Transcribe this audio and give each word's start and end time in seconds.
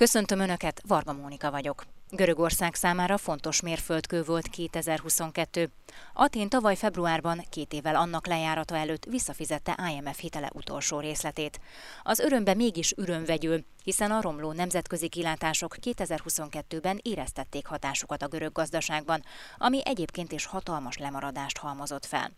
Köszöntöm 0.00 0.38
Önöket, 0.38 0.82
Varga 0.86 1.12
Mónika 1.12 1.50
vagyok. 1.50 1.84
Görögország 2.10 2.74
számára 2.74 3.18
fontos 3.18 3.60
mérföldkő 3.60 4.22
volt 4.22 4.48
2022. 4.48 5.70
Atén 6.14 6.48
tavaly 6.48 6.76
februárban, 6.76 7.44
két 7.50 7.72
évvel 7.72 7.96
annak 7.96 8.26
lejárata 8.26 8.76
előtt 8.76 9.04
visszafizette 9.04 9.78
IMF 9.94 10.20
hitele 10.20 10.50
utolsó 10.54 11.00
részletét. 11.00 11.60
Az 12.02 12.18
örömbe 12.18 12.54
mégis 12.54 12.94
vegyül, 13.24 13.64
hiszen 13.84 14.10
a 14.10 14.20
romló 14.20 14.52
nemzetközi 14.52 15.08
kilátások 15.08 15.76
2022-ben 15.82 17.00
éreztették 17.02 17.66
hatásukat 17.66 18.22
a 18.22 18.28
görög 18.28 18.52
gazdaságban, 18.52 19.22
ami 19.58 19.80
egyébként 19.84 20.32
is 20.32 20.44
hatalmas 20.44 20.98
lemaradást 20.98 21.58
halmozott 21.58 22.06
fel. 22.06 22.30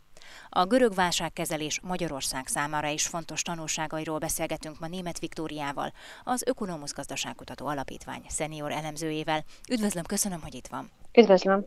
A 0.49 0.65
görög 0.65 0.95
válságkezelés 0.95 1.81
Magyarország 1.83 2.47
számára 2.47 2.89
is 2.89 3.07
fontos 3.07 3.43
tanulságairól 3.43 4.19
beszélgetünk 4.19 4.81
ma 4.81 4.87
német 4.87 5.19
Viktóriával, 5.19 5.93
az 6.25 6.43
Ökonomusz 6.47 6.95
Gazdaságkutató 6.95 7.67
Alapítvány 7.67 8.23
szenior 8.29 8.73
elemzőjével. 8.73 9.45
Üdvözlöm, 9.71 10.05
köszönöm, 10.05 10.41
hogy 10.43 10.55
itt 10.55 10.67
van. 10.67 10.91
Üdvözlöm. 11.13 11.67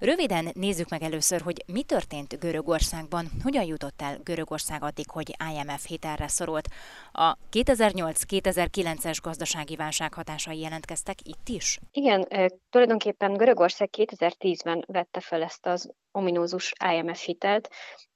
Röviden 0.00 0.48
nézzük 0.52 0.88
meg 0.88 1.02
először, 1.02 1.40
hogy 1.40 1.64
mi 1.66 1.82
történt 1.82 2.38
Görögországban, 2.38 3.26
hogyan 3.42 3.64
jutott 3.64 4.02
el 4.02 4.18
Görögország 4.24 4.82
addig, 4.82 5.10
hogy 5.10 5.36
IMF 5.54 5.86
hitelre 5.86 6.28
szorult. 6.28 6.68
A 7.12 7.36
2008-2009-es 7.52 9.18
gazdasági 9.22 9.76
válság 9.76 10.14
hatásai 10.14 10.60
jelentkeztek 10.60 11.18
itt 11.22 11.48
is? 11.48 11.78
Igen, 11.92 12.28
tulajdonképpen 12.70 13.32
Görögország 13.32 13.88
2010-ben 13.96 14.84
vette 14.86 15.20
fel 15.20 15.42
ezt 15.42 15.66
az 15.66 15.90
ominózus 16.12 16.72
IMF 16.94 17.24
hitelt, 17.24 17.68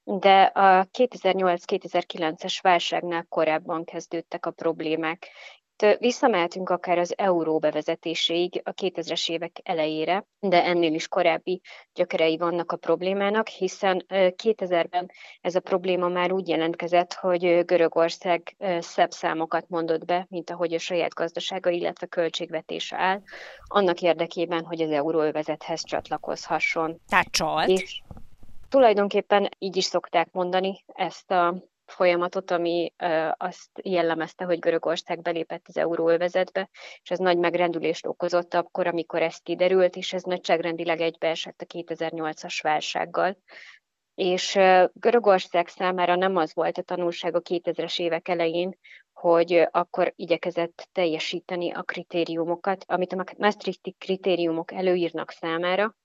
de 0.03 0.41
a 0.41 0.87
2008-2009-es 0.97 2.57
válságnál 2.61 3.25
korábban 3.29 3.83
kezdődtek 3.83 4.45
a 4.45 4.51
problémák. 4.51 5.27
Visszamehetünk 5.99 6.69
akár 6.69 6.97
az 6.97 7.13
euró 7.17 7.59
bevezetéséig 7.59 8.61
a 8.63 8.73
2000-es 8.73 9.29
évek 9.29 9.59
elejére, 9.63 10.25
de 10.39 10.63
ennél 10.63 10.93
is 10.93 11.07
korábbi 11.07 11.61
gyökerei 11.93 12.37
vannak 12.37 12.71
a 12.71 12.75
problémának, 12.77 13.47
hiszen 13.47 14.05
2000-ben 14.09 15.11
ez 15.41 15.55
a 15.55 15.59
probléma 15.59 16.07
már 16.07 16.31
úgy 16.31 16.47
jelentkezett, 16.47 17.13
hogy 17.13 17.65
Görögország 17.65 18.55
szebb 18.79 19.11
számokat 19.11 19.69
mondott 19.69 20.05
be, 20.05 20.25
mint 20.29 20.49
ahogy 20.49 20.73
a 20.73 20.79
saját 20.79 21.13
gazdasága, 21.13 21.69
illetve 21.69 22.07
költségvetése 22.07 22.97
áll, 22.97 23.21
annak 23.63 24.01
érdekében, 24.01 24.65
hogy 24.65 24.81
az 24.81 24.91
euróövezethez 24.91 25.83
csatlakozhasson. 25.83 27.01
Tehát 27.07 27.31
csalt. 27.31 27.69
És 27.69 28.01
tulajdonképpen 28.69 29.49
így 29.59 29.77
is 29.77 29.85
szokták 29.85 30.27
mondani 30.31 30.83
ezt 30.93 31.31
a 31.31 31.55
folyamatot, 31.85 32.51
ami 32.51 32.93
azt 33.37 33.69
jellemezte, 33.83 34.45
hogy 34.45 34.59
Görögország 34.59 35.21
belépett 35.21 35.65
az 35.67 35.77
euróövezetbe, 35.77 36.69
és 37.01 37.11
ez 37.11 37.19
nagy 37.19 37.37
megrendülést 37.37 38.05
okozott 38.05 38.53
akkor, 38.53 38.87
amikor 38.87 39.21
ez 39.21 39.37
kiderült, 39.37 39.95
és 39.95 40.13
ez 40.13 40.23
nagyságrendileg 40.23 41.01
egybeesett 41.01 41.61
a 41.61 41.65
2008-as 41.65 42.59
válsággal. 42.61 43.37
És 44.15 44.59
Görögország 44.93 45.67
számára 45.67 46.15
nem 46.15 46.35
az 46.35 46.53
volt 46.53 46.77
a 46.77 46.81
tanulság 46.81 47.35
a 47.35 47.41
2000-es 47.41 47.99
évek 47.99 48.27
elején, 48.27 48.77
hogy 49.13 49.67
akkor 49.71 50.13
igyekezett 50.15 50.89
teljesíteni 50.91 51.71
a 51.71 51.81
kritériumokat, 51.81 52.83
amit 52.87 53.13
a 53.13 53.23
Maastrichti 53.37 53.95
kritériumok 53.97 54.71
előírnak 54.71 55.31
számára, 55.31 55.95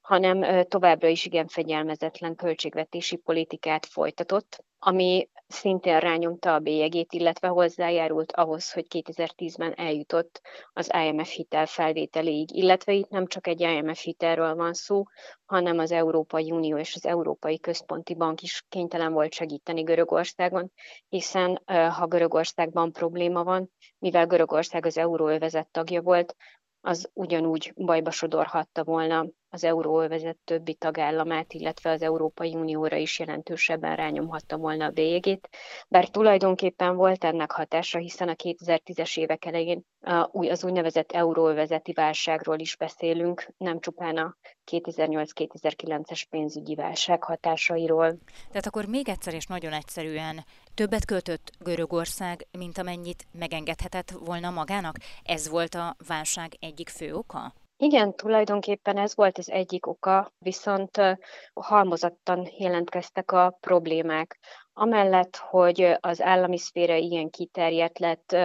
hanem 0.00 0.64
továbbra 0.64 1.08
is 1.08 1.26
igen 1.26 1.46
fegyelmezetlen 1.46 2.34
költségvetési 2.34 3.16
politikát 3.16 3.86
folytatott, 3.86 4.64
ami 4.82 5.28
szintén 5.46 5.98
rányomta 5.98 6.54
a 6.54 6.58
bélyegét, 6.58 7.12
illetve 7.12 7.48
hozzájárult 7.48 8.32
ahhoz, 8.32 8.72
hogy 8.72 8.86
2010-ben 8.88 9.72
eljutott 9.74 10.40
az 10.72 10.90
IMF 11.04 11.30
hitel 11.30 11.66
felvételéig, 11.66 12.56
illetve 12.56 12.92
itt 12.92 13.08
nem 13.08 13.26
csak 13.26 13.46
egy 13.46 13.60
IMF 13.60 14.02
hitelről 14.02 14.54
van 14.54 14.72
szó, 14.72 15.02
hanem 15.44 15.78
az 15.78 15.92
Európai 15.92 16.50
Unió 16.50 16.76
és 16.78 16.94
az 16.94 17.06
Európai 17.06 17.58
Központi 17.58 18.14
Bank 18.14 18.42
is 18.42 18.64
kénytelen 18.68 19.12
volt 19.12 19.32
segíteni 19.32 19.82
Görögországon, 19.82 20.72
hiszen 21.08 21.62
ha 21.66 22.06
Görögországban 22.06 22.92
probléma 22.92 23.44
van, 23.44 23.70
mivel 23.98 24.26
Görögország 24.26 24.86
az 24.86 24.98
euróövezet 24.98 25.68
tagja 25.70 26.02
volt, 26.02 26.36
az 26.80 27.10
ugyanúgy 27.12 27.72
bajba 27.76 28.10
sodorhatta 28.10 28.84
volna 28.84 29.26
az 29.50 29.64
euróövezet 29.64 30.38
többi 30.44 30.74
tagállamát, 30.74 31.52
illetve 31.52 31.90
az 31.90 32.02
Európai 32.02 32.54
Unióra 32.54 32.96
is 32.96 33.18
jelentősebben 33.18 33.96
rányomhatta 33.96 34.56
volna 34.56 34.84
a 34.84 34.90
bélyegét, 34.90 35.48
bár 35.88 36.08
tulajdonképpen 36.08 36.96
volt 36.96 37.24
ennek 37.24 37.50
hatása, 37.50 37.98
hiszen 37.98 38.28
a 38.28 38.34
2010-es 38.34 39.18
évek 39.18 39.44
elején 39.44 39.82
az 40.30 40.64
úgynevezett 40.64 41.12
euróövezeti 41.12 41.92
válságról 41.92 42.58
is 42.58 42.76
beszélünk, 42.76 43.48
nem 43.56 43.80
csupán 43.80 44.16
a 44.16 44.36
2008-2009-es 44.70 46.22
pénzügyi 46.30 46.74
válság 46.74 47.22
hatásairól. 47.22 48.18
Tehát 48.48 48.66
akkor 48.66 48.86
még 48.86 49.08
egyszer 49.08 49.34
és 49.34 49.46
nagyon 49.46 49.72
egyszerűen 49.72 50.44
többet 50.74 51.04
költött 51.04 51.50
Görögország, 51.58 52.46
mint 52.58 52.78
amennyit 52.78 53.26
megengedhetett 53.32 54.10
volna 54.10 54.50
magának? 54.50 54.96
Ez 55.22 55.48
volt 55.48 55.74
a 55.74 55.96
válság 56.08 56.56
egyik 56.60 56.88
fő 56.88 57.14
oka? 57.14 57.52
Igen, 57.82 58.14
tulajdonképpen 58.14 58.96
ez 58.96 59.14
volt 59.14 59.38
az 59.38 59.50
egyik 59.50 59.86
oka, 59.86 60.32
viszont 60.38 61.00
halmozottan 61.54 62.48
jelentkeztek 62.58 63.32
a 63.32 63.56
problémák. 63.60 64.38
Amellett, 64.72 65.36
hogy 65.36 65.96
az 66.00 66.22
állami 66.22 66.58
szféra 66.58 66.94
ilyen 66.94 67.30
kiterjedt 67.30 67.98
lett, 67.98 68.36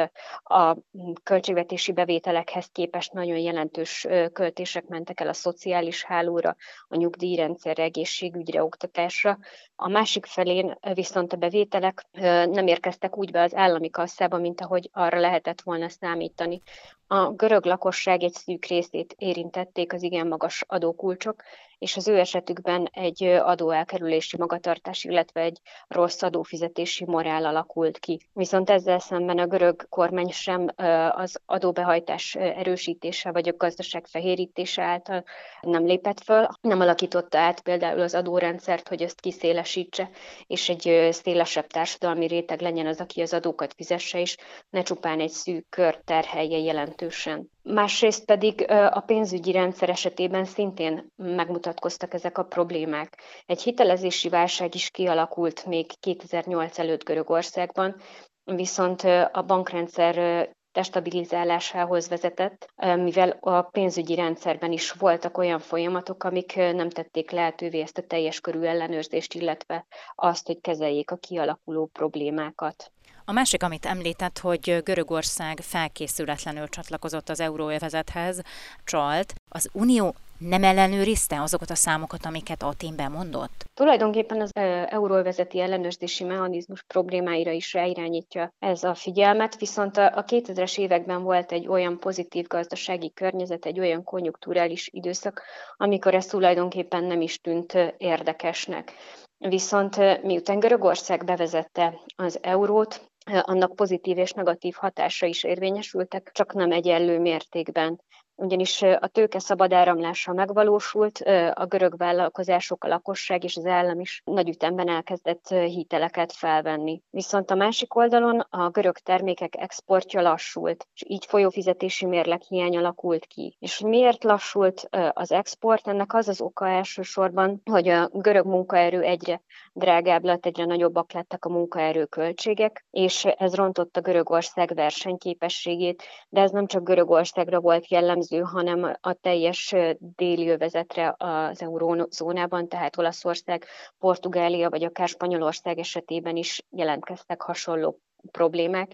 a 0.44 0.78
költségvetési 1.24 1.92
bevételekhez 1.92 2.70
képest 2.72 3.14
nagyon 3.14 3.38
jelentős 3.38 4.08
költések 4.34 4.88
mentek 4.88 5.20
el 5.20 5.28
a 5.28 5.34
szociális 5.34 6.04
hálóra, 6.04 6.56
a 6.88 6.96
nyugdíjrendszerre, 6.96 7.84
egészségügyre, 7.84 8.64
oktatásra. 8.64 9.38
A 9.76 9.90
másik 9.90 10.26
felén 10.26 10.78
viszont 10.94 11.34
a 11.34 11.38
bevételek 11.38 12.06
nem 12.50 12.68
érkeztek 12.68 13.18
úgy 13.18 13.32
be 13.32 13.42
az 13.42 13.56
állami 13.56 13.90
kasszába, 13.90 14.38
mint 14.38 14.62
ahogy 14.62 14.90
arra 14.94 15.20
lehetett 15.20 15.62
volna 15.62 15.90
számítani. 15.90 16.62
A 17.08 17.30
görög 17.30 17.66
lakosság 17.66 18.24
egy 18.24 18.34
szűk 18.34 18.66
részét 18.66 19.16
érintették 19.18 19.94
az 19.94 20.04
igen 20.04 20.28
magas 20.28 20.64
adókulcsok, 20.68 21.44
és 21.86 21.98
az 21.98 22.08
ő 22.08 22.20
esetükben 22.20 22.90
egy 22.92 23.24
adóelkerülési 23.24 24.38
magatartás, 24.38 25.04
illetve 25.04 25.42
egy 25.42 25.60
rossz 25.88 26.22
adófizetési 26.22 27.06
morál 27.06 27.46
alakult 27.46 27.98
ki. 28.00 28.20
Viszont 28.34 28.70
ezzel 28.70 29.00
szemben 29.00 29.38
a 29.38 29.46
görög 29.48 29.90
kormány 29.90 30.30
sem 30.30 30.68
az 31.12 31.42
adóbehajtás 31.46 32.36
erősítése 32.36 33.32
vagy 33.32 33.48
a 33.48 33.56
gazdaság 33.58 34.06
fehérítése 34.08 34.84
által 34.84 35.24
nem 35.62 35.86
lépett 35.86 36.20
föl, 36.20 36.48
nem 36.62 36.80
alakította 36.80 37.38
át 37.38 37.62
például 37.62 38.02
az 38.02 38.16
adórendszert, 38.16 38.88
hogy 38.88 39.02
ezt 39.02 39.22
kiszélesítse, 39.22 40.10
és 40.48 40.70
egy 40.70 41.08
szélesebb 41.12 41.68
társadalmi 41.68 42.28
réteg 42.28 42.62
legyen 42.62 42.88
az, 42.88 43.00
aki 43.00 43.22
az 43.22 43.34
adókat 43.34 43.74
fizesse, 43.74 44.20
és 44.20 44.38
ne 44.70 44.82
csupán 44.82 45.20
egy 45.20 45.32
szűk 45.32 45.70
kör 45.70 46.02
terhelje 46.06 46.58
jelentősen. 46.58 47.54
Másrészt 47.68 48.26
pedig 48.26 48.66
a 48.72 49.00
pénzügyi 49.00 49.52
rendszer 49.52 49.90
esetében 49.90 50.46
szintén 50.46 51.08
megmutatkoztak 51.16 52.14
ezek 52.14 52.38
a 52.38 52.44
problémák. 52.44 53.22
Egy 53.46 53.62
hitelezési 53.62 54.30
válság 54.30 54.76
is 54.76 54.90
kialakult 54.90 55.66
még 55.66 56.00
2008 56.00 56.80
előtt 56.80 57.04
Görögországban, 57.04 57.96
viszont 58.44 59.02
a 59.32 59.44
bankrendszer 59.48 60.50
destabilizálásához 60.76 62.10
vezetett, 62.10 62.74
mivel 62.96 63.38
a 63.40 63.62
pénzügyi 63.62 64.16
rendszerben 64.16 64.72
is 64.72 64.92
voltak 64.92 65.38
olyan 65.38 65.60
folyamatok, 65.60 66.24
amik 66.24 66.56
nem 66.56 66.90
tették 66.90 67.32
lehetővé 67.32 67.82
ezt 67.82 67.98
a 67.98 68.02
teljes 68.08 68.42
körű 68.42 68.62
ellenőrzést, 68.62 69.34
illetve 69.34 69.86
azt, 70.16 70.46
hogy 70.46 70.62
kezeljék 70.62 71.12
a 71.12 71.16
kialakuló 71.16 71.86
problémákat. 71.86 72.92
A 73.26 73.32
másik, 73.32 73.64
amit 73.64 73.86
említett, 73.86 74.40
hogy 74.40 74.82
Görögország 74.84 75.60
felkészületlenül 75.62 76.70
csatlakozott 76.70 77.30
az 77.30 77.40
euróövezethez, 77.40 78.42
csalt. 78.84 79.34
Az 79.50 79.70
Unió 79.74 80.16
nem 80.38 80.64
ellenőrizte 80.64 81.42
azokat 81.42 81.70
a 81.70 81.76
számokat, 81.76 82.26
amiket 82.26 82.64
Aténben 82.64 83.12
mondott? 83.12 83.66
Tulajdonképpen 83.74 84.42
az 84.42 84.52
euróvezeti 84.90 85.60
ellenőrzési 85.60 86.24
mechanizmus 86.24 86.84
problémáira 86.84 87.52
is 87.52 87.74
ráirányítja 87.74 88.54
ez 88.60 88.84
a 88.84 88.94
figyelmet, 88.94 89.60
viszont 89.60 89.98
a 89.98 90.24
2000-es 90.28 90.80
években 90.80 91.24
volt 91.24 91.52
egy 91.52 91.68
olyan 91.68 92.00
pozitív 92.00 92.48
gazdasági 92.48 93.12
környezet, 93.14 93.66
egy 93.66 93.80
olyan 93.80 94.04
konjunkturális 94.04 94.90
időszak, 94.92 95.42
amikor 95.78 96.14
ez 96.14 96.26
tulajdonképpen 96.26 97.04
nem 97.04 97.22
is 97.22 97.40
tűnt 97.42 97.96
érdekesnek. 97.98 98.94
Viszont 99.38 100.24
miután 100.24 100.60
Görögország 100.60 101.26
bevezette 101.26 102.00
az 102.16 102.40
eurót, 102.42 103.12
annak 103.42 103.76
pozitív 103.76 104.18
és 104.18 104.32
negatív 104.32 104.76
hatása 104.78 105.26
is 105.26 105.44
érvényesültek, 105.44 106.30
csak 106.34 106.54
nem 106.54 106.72
egyenlő 106.72 107.20
mértékben. 107.20 108.02
Ugyanis 108.36 108.82
a 108.82 109.08
tőke 109.08 109.40
szabad 109.40 109.74
áramlása 109.74 110.34
megvalósult, 110.34 111.20
a 111.54 111.66
görög 111.66 111.98
vállalkozások, 111.98 112.84
a 112.84 112.88
lakosság 112.88 113.44
és 113.44 113.58
az 113.58 113.66
állam 113.66 114.00
is 114.00 114.22
nagy 114.26 114.50
ütemben 114.50 114.90
elkezdett 114.90 115.48
hiteleket 115.48 116.32
felvenni. 116.32 117.02
Viszont 117.10 117.52
a 117.52 117.56
másik 117.56 117.96
oldalon 117.96 118.40
a 118.50 118.70
görög 118.70 118.98
termékek 118.98 119.56
exportja 119.58 120.22
lassult, 120.22 120.88
és 120.94 121.04
így 121.08 121.26
folyófizetési 121.26 122.06
mérleg 122.06 122.42
hiány 122.42 122.78
alakult 122.78 123.26
ki. 123.26 123.56
És 123.60 123.80
miért 123.80 124.24
lassult 124.24 124.88
az 125.14 125.32
export? 125.32 125.88
Ennek 125.88 126.14
az 126.14 126.28
az 126.28 126.42
oka 126.42 126.68
elsősorban, 126.68 127.62
hogy 127.72 127.88
a 127.88 128.10
görög 128.14 128.46
munkaerő 128.46 129.02
egyre 129.02 129.42
drágább 129.74 130.24
lett, 130.24 130.46
egyre 130.46 130.66
nagyobbak 130.66 131.14
lettek 131.14 131.46
a 131.46 131.50
munkaerő 131.50 132.06
költségek, 132.06 132.86
és 132.92 133.26
ez 133.26 133.56
rontotta 133.56 134.02
Görögország 134.02 134.72
versenyképességét, 134.76 136.04
de 136.30 136.42
ez 136.42 136.52
nem 136.52 136.66
csak 136.68 136.84
Görögországra 136.84 137.60
volt 137.60 137.88
jellemző, 137.90 138.24
hanem 138.44 138.98
a 139.02 139.14
teljes 139.14 139.76
déli 139.98 140.50
övezetre 140.50 141.16
az 141.18 141.62
eurózónában, 141.62 142.68
tehát 142.68 142.98
Olaszország, 142.98 143.66
Portugália 143.98 144.70
vagy 144.70 144.84
akár 144.84 145.08
Spanyolország 145.08 145.78
esetében 145.78 146.36
is 146.36 146.66
jelentkeztek 146.70 147.42
hasonló 147.42 148.00
problémák, 148.32 148.92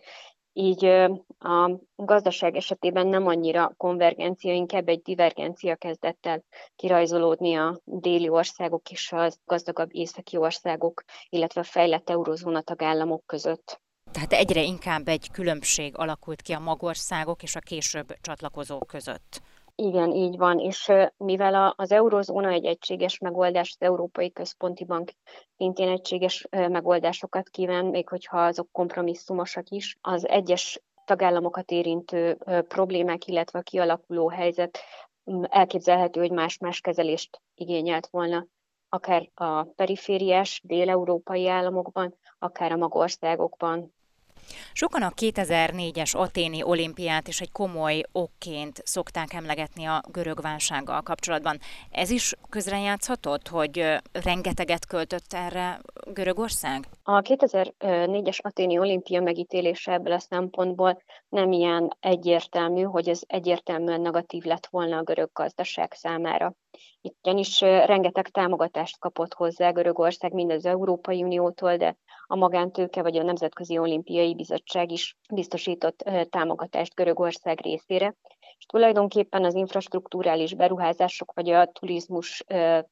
így 0.54 0.86
a 1.40 1.80
gazdaság 1.96 2.56
esetében 2.56 3.08
nem 3.08 3.28
annyira 3.28 3.74
konvergencia, 3.78 4.54
inkább 4.54 4.88
egy 4.88 5.02
divergencia 5.02 5.76
kezdett 5.76 6.26
el 6.26 6.44
kirajzolódni 6.76 7.56
a 7.56 7.80
déli 7.84 8.30
országok 8.30 8.90
és 8.92 9.12
az 9.12 9.40
gazdagabb 9.46 9.90
északi 9.96 10.38
országok, 10.38 11.04
illetve 11.30 11.62
a 11.62 11.64
fejlett 11.64 12.10
eurozóna 12.10 12.62
tagállamok 12.62 13.26
között. 13.26 13.82
Tehát 14.12 14.34
egyre 14.34 14.62
inkább 14.62 15.08
egy 15.08 15.32
különbség 15.32 15.98
alakult 15.98 16.42
ki 16.42 16.54
a 16.54 16.60
magországok 16.60 17.44
és 17.44 17.56
a 17.56 17.60
később 17.60 18.14
csatlakozók 18.22 18.88
között. 18.88 19.42
Igen, 19.76 20.12
így 20.12 20.38
van, 20.38 20.60
és 20.60 20.92
mivel 21.18 21.74
az 21.76 21.92
eurozóna 21.92 22.50
egy 22.50 22.66
egységes 22.66 23.18
megoldás, 23.18 23.76
az 23.80 23.88
Európai 23.88 24.32
Központi 24.32 24.86
Bank 24.86 25.12
szintén 25.58 25.90
egységes 25.90 26.48
megoldásokat 26.50 27.50
kíván, 27.50 27.86
még 27.86 28.10
hogyha 28.10 28.46
azok 28.46 28.72
kompromisszumosak 28.72 29.70
is, 29.70 29.98
az 30.02 30.28
egyes 30.28 30.82
tagállamokat 31.06 31.72
érintő 31.72 32.38
problémák, 32.68 33.28
illetve 33.28 33.60
a 33.60 33.62
kialakuló 33.62 34.30
helyzet 34.30 34.80
elképzelhető, 35.42 36.20
hogy 36.20 36.32
más-más 36.32 36.82
kezelést 36.82 37.42
igényelt 37.56 38.08
volna 38.12 38.46
akár 38.94 39.30
a 39.34 39.64
perifériás 39.64 40.62
dél-európai 40.64 41.48
államokban, 41.48 42.16
akár 42.40 42.72
a 42.72 42.78
magországokban. 42.78 43.94
Sokan 44.74 45.02
a 45.02 45.10
2004-es 45.10 46.16
aténi 46.16 46.64
olimpiát 46.64 47.28
is 47.28 47.42
egy 47.42 47.52
komoly 47.52 48.04
okként 48.12 48.82
szokták 48.84 49.34
emlegetni 49.34 49.86
a 49.86 50.02
görög 50.12 50.42
válsággal 50.42 51.02
kapcsolatban. 51.02 51.60
Ez 51.92 52.10
is 52.10 52.34
közrejátszhatott, 52.50 53.48
hogy 53.48 53.86
rengeteget 54.24 54.86
költött 54.86 55.34
erre 55.34 55.82
Görögország? 56.14 56.88
A 57.04 57.22
2004-es 57.22 58.38
aténi 58.42 58.80
olimpia 58.80 59.22
megítélése 59.22 59.92
ebből 59.92 60.14
a 60.14 60.20
szempontból 60.20 61.02
nem 61.30 61.52
ilyen 61.52 61.98
egyértelmű, 62.00 62.82
hogy 62.82 63.10
ez 63.10 63.22
egyértelműen 63.28 64.02
negatív 64.02 64.44
lett 64.44 64.68
volna 64.70 64.98
a 64.98 65.04
görög 65.04 65.30
gazdaság 65.34 65.94
számára. 65.94 66.54
Itt 67.02 67.18
ugyanis 67.24 67.62
rengeteg 67.62 68.28
támogatást 68.28 69.00
kapott 69.00 69.34
hozzá 69.34 69.72
Görögország, 69.72 70.34
mind 70.34 70.52
az 70.52 70.66
Európai 70.66 71.24
Uniótól, 71.24 71.78
de 71.78 71.98
a 72.28 72.36
magántőke 72.36 73.02
vagy 73.02 73.18
a 73.18 73.24
Nemzetközi 73.24 73.78
Olimpiai 73.78 74.36
Bizottság 74.36 74.92
is 74.92 75.18
biztosított 75.34 76.10
támogatást 76.30 76.96
Görögország 76.96 77.62
részére, 77.62 78.16
és 78.58 78.66
tulajdonképpen 78.66 79.44
az 79.44 79.54
infrastruktúrális 79.56 80.54
beruházások 80.54 81.34
vagy 81.34 81.50
a 81.50 81.66
turizmus 81.66 82.44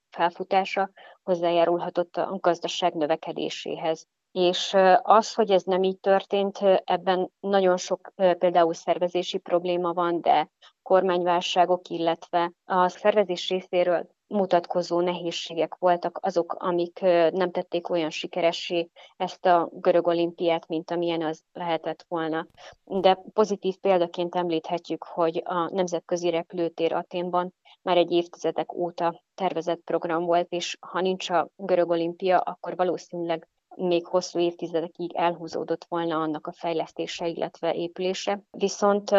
felfutása 0.09 0.89
hozzájárulhatott 1.23 2.17
a 2.17 2.37
gazdaság 2.39 2.93
növekedéséhez. 2.93 4.07
És 4.39 4.75
az, 5.01 5.33
hogy 5.33 5.51
ez 5.51 5.63
nem 5.63 5.83
így 5.83 5.99
történt, 5.99 6.59
ebben 6.83 7.31
nagyon 7.39 7.77
sok 7.77 8.11
például 8.15 8.73
szervezési 8.73 9.37
probléma 9.37 9.93
van, 9.93 10.21
de 10.21 10.49
kormányválságok, 10.81 11.89
illetve 11.89 12.51
a 12.65 12.87
szervezés 12.87 13.49
részéről 13.49 14.07
mutatkozó 14.27 14.99
nehézségek 14.99 15.75
voltak 15.75 16.19
azok, 16.21 16.53
amik 16.53 16.99
nem 17.31 17.51
tették 17.51 17.89
olyan 17.89 18.09
sikeressé 18.09 18.89
ezt 19.17 19.45
a 19.45 19.69
görög 19.71 20.07
olimpiát, 20.07 20.67
mint 20.67 20.91
amilyen 20.91 21.21
az 21.21 21.43
lehetett 21.53 22.05
volna. 22.07 22.47
De 22.83 23.19
pozitív 23.33 23.77
példaként 23.77 24.35
említhetjük, 24.35 25.03
hogy 25.03 25.41
a 25.45 25.69
Nemzetközi 25.73 26.29
Repülőtér 26.29 26.93
Aténban 26.93 27.53
már 27.81 27.97
egy 27.97 28.11
évtizedek 28.11 28.73
óta 28.73 29.23
tervezett 29.35 29.81
program 29.83 30.25
volt, 30.25 30.47
és 30.49 30.77
ha 30.79 31.01
nincs 31.01 31.29
a 31.29 31.49
görög 31.55 31.89
olimpia, 31.89 32.39
akkor 32.39 32.75
valószínűleg 32.75 33.47
még 33.79 34.05
hosszú 34.05 34.39
évtizedekig 34.39 35.15
elhúzódott 35.15 35.85
volna 35.89 36.21
annak 36.21 36.47
a 36.47 36.51
fejlesztése, 36.51 37.27
illetve 37.27 37.73
épülése. 37.73 38.41
Viszont 38.51 39.11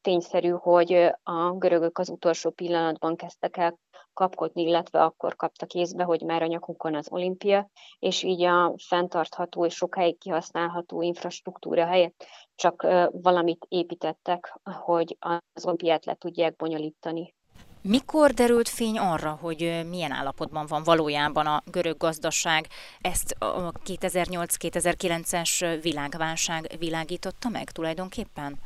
tényszerű, 0.00 0.48
hogy 0.48 0.92
a 1.22 1.52
görögök 1.52 1.98
az 1.98 2.08
utolsó 2.08 2.50
pillanatban 2.50 3.16
kezdtek 3.16 3.56
el 3.56 3.78
kapkodni, 4.14 4.62
illetve 4.62 5.02
akkor 5.02 5.36
kaptak 5.36 5.72
észbe, 5.72 6.04
hogy 6.04 6.22
már 6.22 6.42
a 6.42 6.46
nyakukon 6.46 6.94
az 6.94 7.08
olimpia, 7.10 7.70
és 7.98 8.22
így 8.22 8.42
a 8.42 8.74
fenntartható 8.88 9.64
és 9.64 9.74
sokáig 9.74 10.18
kihasználható 10.18 11.02
infrastruktúra 11.02 11.86
helyett 11.86 12.24
csak 12.54 12.86
valamit 13.12 13.66
építettek, 13.68 14.58
hogy 14.62 15.16
az 15.54 15.64
olimpiát 15.66 16.04
le 16.04 16.14
tudják 16.14 16.56
bonyolítani. 16.56 17.34
Mikor 17.82 18.30
derült 18.30 18.68
fény 18.68 18.98
arra, 18.98 19.38
hogy 19.40 19.86
milyen 19.88 20.12
állapotban 20.12 20.66
van 20.66 20.82
valójában 20.84 21.46
a 21.46 21.62
görög 21.70 21.96
gazdaság? 21.96 22.66
Ezt 23.00 23.34
a 23.38 23.72
2008-2009-es 23.72 25.78
világválság 25.82 26.74
világította 26.78 27.48
meg 27.48 27.70
tulajdonképpen? 27.70 28.58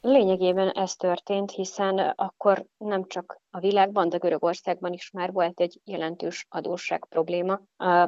Lényegében 0.00 0.70
ez 0.70 0.96
történt, 0.96 1.50
hiszen 1.50 1.98
akkor 1.98 2.66
nem 2.78 3.06
csak 3.06 3.40
a 3.50 3.58
világban, 3.58 4.08
de 4.08 4.16
Görögországban 4.16 4.92
is 4.92 5.10
már 5.10 5.32
volt 5.32 5.60
egy 5.60 5.80
jelentős 5.84 6.46
adósság 6.48 7.06
probléma. 7.08 7.60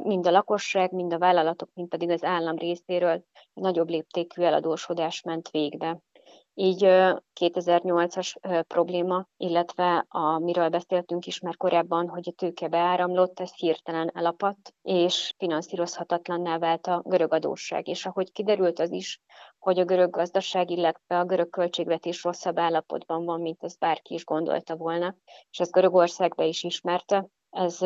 Mind 0.02 0.26
a 0.26 0.30
lakosság, 0.30 0.92
mind 0.92 1.12
a 1.12 1.18
vállalatok, 1.18 1.70
mind 1.74 1.88
pedig 1.88 2.10
az 2.10 2.24
állam 2.24 2.56
részéről 2.56 3.24
nagyobb 3.52 3.88
léptékű 3.88 4.42
eladósodás 4.42 5.22
ment 5.22 5.50
végbe. 5.50 5.98
Így 6.62 6.80
2008-as 7.40 8.64
probléma, 8.66 9.26
illetve 9.36 10.06
amiről 10.08 10.68
beszéltünk 10.68 11.26
is 11.26 11.40
már 11.40 11.56
korábban, 11.56 12.08
hogy 12.08 12.28
a 12.28 12.32
tőke 12.36 12.68
beáramlott, 12.68 13.40
ez 13.40 13.54
hirtelen 13.54 14.10
elapadt, 14.14 14.74
és 14.82 15.34
finanszírozhatatlanná 15.38 16.58
vált 16.58 16.86
a 16.86 17.02
görög 17.04 17.32
adósság. 17.32 17.88
És 17.88 18.06
ahogy 18.06 18.32
kiderült 18.32 18.78
az 18.78 18.92
is, 18.92 19.20
hogy 19.58 19.78
a 19.78 19.84
görög 19.84 20.10
gazdaság, 20.10 20.70
illetve 20.70 21.18
a 21.18 21.24
görög 21.24 21.50
költségvetés 21.50 22.24
rosszabb 22.24 22.58
állapotban 22.58 23.24
van, 23.24 23.40
mint 23.40 23.62
ezt 23.64 23.78
bárki 23.78 24.14
is 24.14 24.24
gondolta 24.24 24.76
volna, 24.76 25.14
és 25.50 25.60
ezt 25.60 25.72
Görögország 25.72 26.34
be 26.34 26.44
is 26.44 26.62
ismerte. 26.62 27.26
Ez 27.50 27.82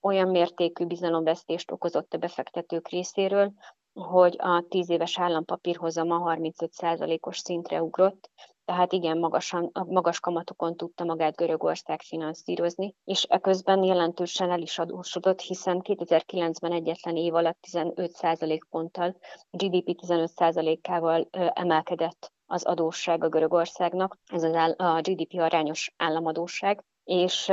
olyan 0.00 0.28
mértékű 0.28 0.84
bizalomvesztést 0.84 1.70
okozott 1.70 2.14
a 2.14 2.18
befektetők 2.18 2.88
részéről, 2.88 3.52
hogy 3.94 4.36
a 4.38 4.64
10 4.68 4.90
éves 4.90 5.18
állampapír 5.18 5.76
hozama 5.76 6.34
35%-os 6.36 7.38
szintre 7.38 7.82
ugrott, 7.82 8.30
tehát 8.64 8.92
igen 8.92 9.18
magasan, 9.18 9.70
magas 9.86 10.20
kamatokon 10.20 10.76
tudta 10.76 11.04
magát 11.04 11.36
Görögország 11.36 12.00
finanszírozni, 12.02 12.94
és 13.04 13.22
eközben 13.22 13.82
jelentősen 13.82 14.50
el 14.50 14.60
is 14.60 14.78
adósodott, 14.78 15.40
hiszen 15.40 15.80
2009-ben 15.82 16.72
egyetlen 16.72 17.16
év 17.16 17.34
alatt 17.34 17.58
15% 17.70 18.60
ponttal, 18.70 19.16
GDP 19.50 19.98
15%-kával 20.06 21.28
emelkedett 21.52 22.32
az 22.46 22.64
adósság 22.64 23.24
a 23.24 23.28
Görögországnak, 23.28 24.18
ez 24.26 24.42
az 24.42 24.54
áll, 24.54 24.72
a 24.72 25.00
GDP 25.00 25.40
arányos 25.40 25.94
államadóság, 25.96 26.84
és 27.04 27.48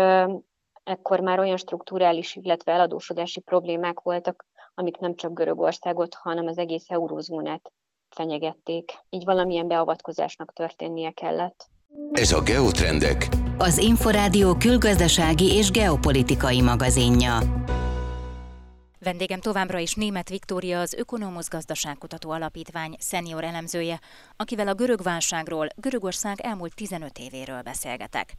ekkor 0.83 1.19
már 1.19 1.39
olyan 1.39 1.57
strukturális, 1.57 2.35
illetve 2.35 2.71
eladósodási 2.71 3.39
problémák 3.39 3.99
voltak, 3.99 4.45
amik 4.79 4.97
nem 4.97 5.15
csak 5.15 5.33
Görögországot, 5.33 6.15
hanem 6.15 6.47
az 6.47 6.57
egész 6.57 6.85
eurózónát 6.87 7.71
fenyegették. 8.09 8.91
Így 9.09 9.25
valamilyen 9.25 9.67
beavatkozásnak 9.67 10.53
történnie 10.53 11.11
kellett. 11.11 11.69
Ez 12.11 12.31
a 12.31 12.41
Geotrendek. 12.41 13.27
Az 13.57 13.77
Inforádió 13.77 14.55
külgazdasági 14.55 15.55
és 15.55 15.71
geopolitikai 15.71 16.61
magazinja. 16.61 17.37
Vendégem 18.99 19.39
továbbra 19.39 19.77
is 19.77 19.93
német 19.93 20.29
Viktória, 20.29 20.79
az 20.79 20.93
Ökonomusz 20.93 21.49
Gazdaságkutató 21.49 22.29
Alapítvány 22.29 22.95
szenior 22.99 23.43
elemzője, 23.43 23.99
akivel 24.35 24.67
a 24.67 24.73
görög 24.73 25.01
válságról, 25.01 25.67
Görögország 25.75 26.41
elmúlt 26.41 26.75
15 26.75 27.17
évéről 27.17 27.61
beszélgetek. 27.61 28.33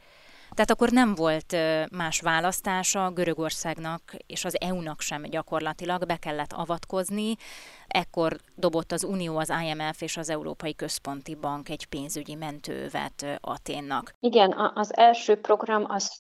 Tehát 0.55 0.71
akkor 0.71 0.91
nem 0.91 1.15
volt 1.15 1.57
más 1.93 2.21
választása 2.21 3.11
Görögországnak 3.11 4.03
és 4.27 4.45
az 4.45 4.61
EU-nak 4.61 5.01
sem 5.01 5.23
gyakorlatilag, 5.23 6.07
be 6.07 6.17
kellett 6.17 6.53
avatkozni. 6.53 7.35
Ekkor 7.87 8.37
dobott 8.55 8.93
az 8.93 9.05
Unió, 9.05 9.37
az 9.37 9.53
IMF 9.65 10.03
és 10.03 10.17
az 10.17 10.31
Európai 10.31 10.75
Központi 10.75 11.35
Bank 11.35 11.69
egy 11.69 11.87
pénzügyi 11.87 12.35
mentővet 12.35 13.39
Aténnak. 13.41 14.15
Igen, 14.21 14.73
az 14.75 14.97
első 14.97 15.41
program 15.41 15.85
az 15.89 16.17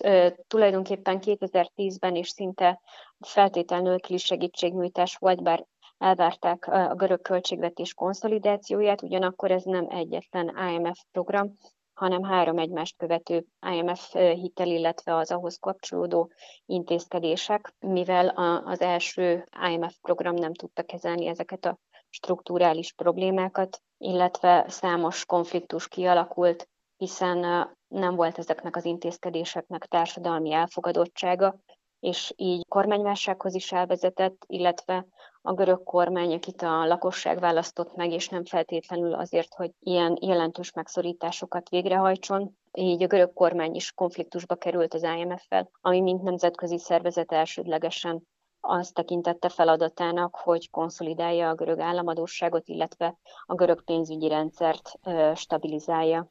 tulajdonképpen 0.49 1.18
2010-ben 1.22 2.14
is 2.14 2.28
szinte 2.28 2.80
feltétel 3.20 3.80
nélküli 3.80 4.18
segítségnyújtás 4.18 5.16
volt, 5.16 5.42
bár 5.42 5.64
elvárták 5.99 6.66
a 6.66 6.94
görög 6.94 7.22
költségvetés 7.22 7.94
konszolidációját, 7.94 9.02
ugyanakkor 9.02 9.50
ez 9.50 9.62
nem 9.62 9.87
egyetlen 9.88 10.56
IMF 10.68 10.99
program, 11.12 11.56
hanem 12.00 12.23
három 12.23 12.59
egymást 12.59 12.97
követő 12.97 13.45
IMF 13.73 14.12
hitel, 14.14 14.66
illetve 14.66 15.16
az 15.16 15.30
ahhoz 15.30 15.57
kapcsolódó 15.57 16.30
intézkedések, 16.66 17.75
mivel 17.78 18.28
az 18.64 18.80
első 18.80 19.49
IMF 19.71 19.97
program 20.00 20.35
nem 20.35 20.54
tudta 20.54 20.83
kezelni 20.83 21.26
ezeket 21.26 21.64
a 21.64 21.78
strukturális 22.09 22.92
problémákat, 22.92 23.80
illetve 23.99 24.64
számos 24.69 25.25
konfliktus 25.26 25.88
kialakult, 25.88 26.69
hiszen 26.97 27.69
nem 27.88 28.14
volt 28.14 28.38
ezeknek 28.38 28.76
az 28.76 28.85
intézkedéseknek 28.85 29.85
társadalmi 29.85 30.52
elfogadottsága, 30.52 31.61
és 32.00 32.33
így 32.37 32.66
kormányválsághoz 32.69 33.54
is 33.54 33.73
elvezetett, 33.73 34.45
illetve 34.47 35.07
a 35.42 35.52
görög 35.52 35.83
kormány, 35.83 36.35
akit 36.35 36.62
a 36.62 36.87
lakosság 36.87 37.38
választott 37.38 37.97
meg, 37.97 38.12
és 38.12 38.28
nem 38.28 38.45
feltétlenül 38.45 39.14
azért, 39.14 39.54
hogy 39.54 39.71
ilyen 39.80 40.19
jelentős 40.21 40.73
megszorításokat 40.73 41.69
végrehajtson, 41.69 42.57
így 42.73 43.02
a 43.02 43.07
görög 43.07 43.33
kormány 43.33 43.75
is 43.75 43.92
konfliktusba 43.92 44.54
került 44.54 44.95
az 44.95 45.02
IMF-fel, 45.02 45.71
ami 45.80 46.00
mint 46.00 46.23
nemzetközi 46.23 46.78
szervezet 46.78 47.33
elsődlegesen 47.33 48.28
azt 48.61 48.95
tekintette 48.95 49.49
feladatának, 49.49 50.37
hogy 50.37 50.71
konszolidálja 50.71 51.49
a 51.49 51.54
görög 51.54 51.78
államadóságot, 51.78 52.69
illetve 52.69 53.19
a 53.47 53.54
görög 53.54 53.85
pénzügyi 53.85 54.28
rendszert 54.28 54.99
stabilizálja 55.35 56.30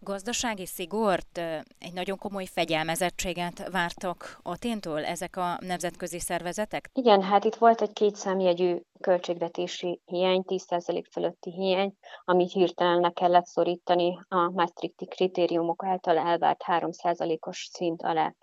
gazdasági 0.00 0.66
szigort, 0.66 1.38
egy 1.78 1.92
nagyon 1.92 2.18
komoly 2.18 2.44
fegyelmezettséget 2.44 3.68
vártak 3.70 4.38
Aténtől 4.42 5.04
ezek 5.04 5.36
a 5.36 5.58
nemzetközi 5.60 6.18
szervezetek? 6.18 6.90
Igen, 6.92 7.22
hát 7.22 7.44
itt 7.44 7.54
volt 7.54 7.80
egy 7.80 7.92
kétszámjegyű 7.92 8.76
költségvetési 9.00 10.00
hiány, 10.04 10.42
10% 10.46 11.04
fölötti 11.10 11.50
hiány, 11.50 11.92
amit 12.24 12.52
hirtelen 12.52 13.12
kellett 13.12 13.46
szorítani 13.46 14.18
a 14.28 14.50
Maastrichti 14.50 15.06
kritériumok 15.06 15.84
által 15.84 16.18
elvárt 16.18 16.64
3%-os 16.66 17.68
szint 17.72 18.02
alá 18.02 18.34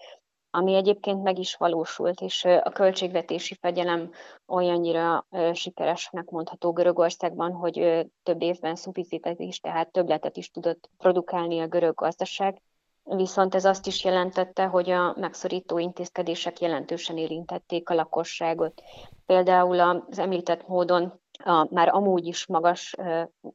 ami 0.52 0.76
egyébként 0.76 1.24
meg 1.24 1.40
is 1.40 1.56
valósult, 1.56 2.22
és 2.22 2.46
a 2.46 2.70
költségvetési 2.70 3.58
fegyelem 3.62 4.12
olyannyira 4.48 5.28
sikeresnek 5.54 6.30
mondható 6.30 6.72
Görögországban, 6.72 7.52
hogy 7.52 8.08
több 8.24 8.42
évben 8.42 8.76
szuficitet 8.76 9.40
is, 9.40 9.60
tehát 9.60 9.92
többletet 9.92 10.38
is 10.38 10.52
tudott 10.52 10.90
produkálni 10.98 11.60
a 11.60 11.68
görög 11.68 11.96
gazdaság. 11.96 12.62
Viszont 13.04 13.56
ez 13.56 13.66
azt 13.66 13.88
is 13.88 14.04
jelentette, 14.04 14.66
hogy 14.66 14.90
a 14.90 15.16
megszorító 15.20 15.78
intézkedések 15.78 16.60
jelentősen 16.60 17.18
érintették 17.18 17.90
a 17.90 17.94
lakosságot. 17.94 18.82
Például 19.26 19.80
az 19.80 20.20
említett 20.20 20.68
módon 20.68 21.20
a 21.44 21.68
már 21.74 21.90
amúgy 21.94 22.28
is 22.28 22.46
magas 22.46 22.96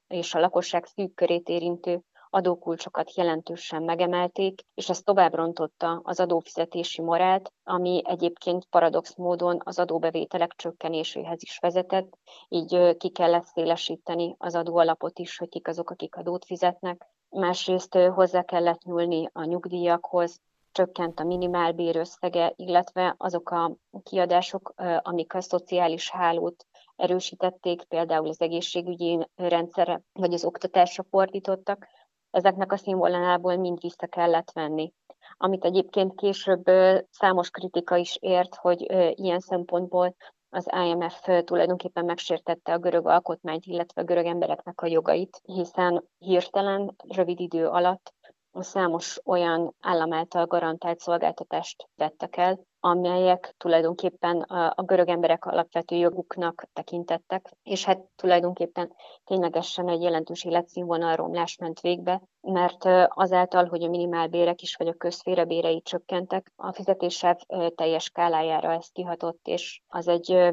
és 0.09 0.35
a 0.35 0.41
lakosság 0.41 0.85
szűk 0.85 1.15
körét 1.15 1.49
érintő 1.49 2.01
adókulcsokat 2.35 3.15
jelentősen 3.15 3.83
megemelték, 3.83 4.61
és 4.75 4.89
ez 4.89 5.01
tovább 5.01 5.35
rontotta 5.35 6.01
az 6.05 6.21
adófizetési 6.21 7.03
morált, 7.03 7.53
ami 7.65 8.03
egyébként 8.05 8.65
paradox 8.65 9.15
módon 9.17 9.61
az 9.65 9.79
adóbevételek 9.79 10.53
csökkenéséhez 10.57 11.43
is 11.43 11.59
vezetett, 11.59 12.19
így 12.49 12.97
ki 12.97 13.09
kellett 13.09 13.45
szélesíteni 13.45 14.35
az 14.39 14.55
adóalapot 14.55 15.19
is, 15.19 15.39
hogy 15.39 15.49
kik 15.49 15.69
azok, 15.69 15.91
akik 15.91 16.17
adót 16.17 16.45
fizetnek. 16.45 17.07
Másrészt 17.29 17.95
hozzá 17.95 18.43
kellett 18.43 18.83
nyúlni 18.83 19.29
a 19.33 19.45
nyugdíjakhoz, 19.45 20.41
csökkent 20.73 21.21
a 21.21 21.25
minimálbér 21.25 21.97
összege, 21.97 22.53
illetve 22.57 23.15
azok 23.19 23.51
a 23.51 23.77
kiadások, 24.03 24.75
amik 25.03 25.35
a 25.35 25.41
szociális 25.41 26.11
hálót 26.11 26.67
erősítették, 26.97 27.83
például 27.83 28.29
az 28.29 28.41
egészségügyi 28.41 29.27
rendszerre 29.35 30.03
vagy 30.13 30.33
az 30.33 30.45
oktatásra 30.45 31.05
fordítottak, 31.11 31.87
ezeknek 32.33 32.73
a 32.73 32.77
színvonalából 32.77 33.57
mind 33.57 33.81
vissza 33.81 34.07
kellett 34.07 34.53
venni. 34.53 34.93
Amit 35.37 35.65
egyébként 35.65 36.15
később 36.15 36.65
számos 37.11 37.51
kritika 37.51 37.97
is 37.97 38.17
ért, 38.21 38.55
hogy 38.55 38.81
ilyen 39.19 39.41
szempontból 39.41 40.15
az 40.51 40.69
IMF 40.87 41.29
tulajdonképpen 41.45 42.05
megsértette 42.05 42.73
a 42.73 42.79
görög 42.79 43.07
alkotmányt, 43.07 43.67
illetve 43.67 44.03
a 44.03 44.05
görög 44.05 44.27
embereknek 44.27 44.81
a 44.81 44.87
jogait, 44.87 45.41
hiszen 45.45 46.05
hirtelen, 46.19 46.97
rövid 47.09 47.41
idő 47.41 47.67
alatt 47.67 48.15
számos 48.53 49.21
olyan 49.25 49.75
állam 49.81 50.13
által 50.13 50.47
garantált 50.47 50.99
szolgáltatást 50.99 51.89
vettek 51.95 52.37
el, 52.37 52.61
amelyek 52.81 53.55
tulajdonképpen 53.57 54.41
a 54.41 54.83
görög 54.83 55.09
emberek 55.09 55.45
alapvető 55.45 55.97
joguknak 55.97 56.65
tekintettek, 56.73 57.51
és 57.63 57.85
hát 57.85 58.01
tulajdonképpen 58.17 58.95
ténylegesen 59.25 59.89
egy 59.89 60.03
jelentős 60.03 60.45
életszínvonalromlás 60.45 61.57
ment 61.57 61.81
végbe, 61.81 62.23
mert 62.41 62.85
azáltal, 63.09 63.67
hogy 63.67 63.83
a 63.83 63.89
minimálbérek 63.89 64.63
is, 64.63 64.77
vagy 64.77 64.89
a 64.89 64.95
közféra 64.95 65.45
bérei 65.45 65.81
csökkentek, 65.83 66.53
a 66.57 66.73
fizetéssel 66.73 67.39
teljes 67.75 68.05
skálájára 68.05 68.73
ez 68.73 68.89
kihatott, 68.89 69.47
és 69.47 69.83
az 69.89 70.09
egy 70.09 70.53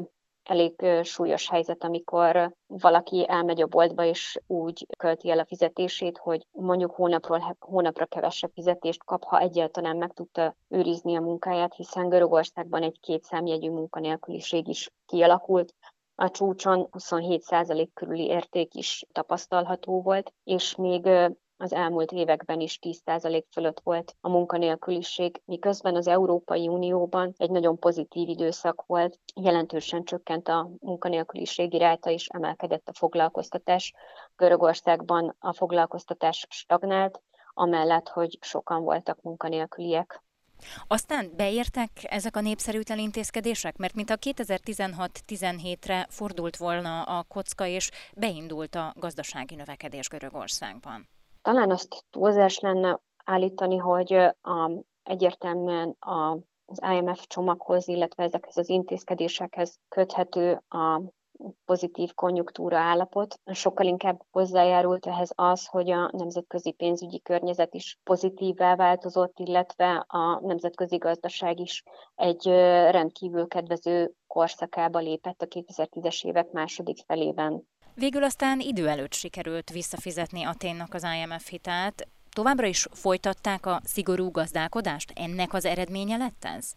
elég 0.50 1.02
súlyos 1.02 1.48
helyzet, 1.48 1.84
amikor 1.84 2.54
valaki 2.66 3.28
elmegy 3.28 3.62
a 3.62 3.66
boltba, 3.66 4.04
és 4.04 4.38
úgy 4.46 4.86
költi 4.98 5.30
el 5.30 5.38
a 5.38 5.44
fizetését, 5.44 6.18
hogy 6.18 6.46
mondjuk 6.50 6.94
hónapról 6.94 7.56
hónapra 7.58 8.06
kevesebb 8.06 8.50
fizetést 8.54 9.04
kap, 9.04 9.24
ha 9.24 9.40
egyáltalán 9.40 9.96
meg 9.96 10.12
tudta 10.12 10.54
őrizni 10.68 11.16
a 11.16 11.20
munkáját, 11.20 11.74
hiszen 11.74 12.08
Görögországban 12.08 12.82
egy 12.82 13.00
kétszámjegyű 13.00 13.70
munkanélküliség 13.70 14.68
is 14.68 14.90
kialakult, 15.06 15.74
a 16.14 16.30
csúcson 16.30 16.88
27% 16.92 17.88
körüli 17.94 18.24
érték 18.24 18.74
is 18.74 19.04
tapasztalható 19.12 20.02
volt, 20.02 20.32
és 20.44 20.76
még 20.76 21.08
az 21.60 21.72
elmúlt 21.72 22.12
években 22.12 22.60
is 22.60 22.78
10% 22.82 23.44
fölött 23.50 23.80
volt 23.84 24.16
a 24.20 24.28
munkanélküliség, 24.28 25.42
miközben 25.44 25.96
az 25.96 26.06
Európai 26.06 26.68
Unióban 26.68 27.34
egy 27.36 27.50
nagyon 27.50 27.78
pozitív 27.78 28.28
időszak 28.28 28.84
volt, 28.86 29.18
jelentősen 29.34 30.04
csökkent 30.04 30.48
a 30.48 30.70
munkanélküliség 30.80 31.74
iráta 31.74 32.10
és 32.10 32.26
emelkedett 32.26 32.88
a 32.88 32.94
foglalkoztatás. 32.94 33.92
Görögországban 34.36 35.36
a 35.38 35.52
foglalkoztatás 35.52 36.46
stagnált, 36.48 37.20
amellett, 37.54 38.08
hogy 38.08 38.38
sokan 38.40 38.82
voltak 38.82 39.22
munkanélküliek. 39.22 40.22
Aztán 40.86 41.30
beértek 41.36 41.90
ezek 42.02 42.36
a 42.36 42.40
népszerűtlen 42.40 42.98
intézkedések, 42.98 43.76
mert 43.76 43.94
mint 43.94 44.10
a 44.10 44.16
2016-17-re 44.16 46.06
fordult 46.10 46.56
volna 46.56 47.02
a 47.02 47.22
kocka, 47.22 47.66
és 47.66 47.90
beindult 48.16 48.74
a 48.74 48.92
gazdasági 48.96 49.54
növekedés 49.54 50.08
Görögországban. 50.08 51.08
Talán 51.42 51.70
azt 51.70 52.04
túlzás 52.10 52.58
lenne 52.58 53.00
állítani, 53.24 53.76
hogy 53.76 54.12
a, 54.40 54.70
egyértelműen 55.02 55.96
a, 55.98 56.38
az 56.64 56.80
IMF 56.92 57.26
csomaghoz, 57.26 57.88
illetve 57.88 58.22
ezekhez 58.22 58.56
az 58.56 58.68
intézkedésekhez 58.68 59.78
köthető 59.88 60.62
a 60.68 61.02
pozitív 61.64 62.14
konjunktúra 62.14 62.78
állapot. 62.78 63.40
Sokkal 63.52 63.86
inkább 63.86 64.22
hozzájárult 64.30 65.06
ehhez 65.06 65.32
az, 65.34 65.66
hogy 65.66 65.90
a 65.90 66.10
nemzetközi 66.12 66.70
pénzügyi 66.70 67.20
környezet 67.20 67.74
is 67.74 67.98
pozitívvá 68.04 68.76
változott, 68.76 69.38
illetve 69.38 70.04
a 70.08 70.40
nemzetközi 70.40 70.96
gazdaság 70.96 71.60
is 71.60 71.82
egy 72.14 72.46
rendkívül 72.90 73.48
kedvező 73.48 74.12
korszakába 74.26 74.98
lépett 74.98 75.42
a 75.42 75.46
2010-es 75.46 76.24
évek 76.24 76.50
második 76.50 76.98
felében. 77.06 77.68
Végül 78.00 78.24
aztán 78.24 78.60
idő 78.60 78.88
előtt 78.88 79.12
sikerült 79.12 79.70
visszafizetni 79.70 80.42
Aténnak 80.44 80.94
az 80.94 81.02
IMF 81.02 81.48
hitelt. 81.48 82.08
Továbbra 82.32 82.66
is 82.66 82.86
folytatták 82.92 83.66
a 83.66 83.80
szigorú 83.84 84.30
gazdálkodást? 84.30 85.12
Ennek 85.14 85.52
az 85.52 85.64
eredménye 85.64 86.16
lett 86.16 86.44
ez? 86.56 86.72